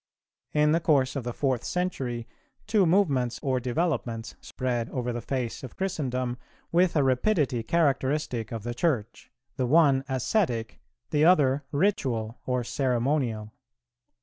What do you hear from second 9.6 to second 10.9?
one ascetic,